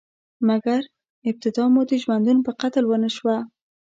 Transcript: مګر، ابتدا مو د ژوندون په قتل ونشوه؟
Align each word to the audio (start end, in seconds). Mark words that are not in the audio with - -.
مګر، 0.47 0.81
ابتدا 1.29 1.63
مو 1.73 1.81
د 1.89 1.91
ژوندون 2.03 2.37
په 2.45 2.51
قتل 2.61 2.83
ونشوه؟ 2.87 3.37